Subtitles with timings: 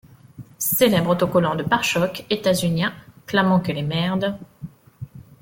[0.57, 2.91] Célèbre autocollant de parechocs étasunien
[3.27, 4.33] clamant que «Les merdes.